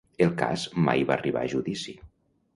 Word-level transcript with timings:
El 0.25 0.31
cas 0.39 0.63
mai 0.87 1.05
va 1.11 1.15
arribar 1.19 1.45
a 1.45 1.53
judici. 1.53 1.97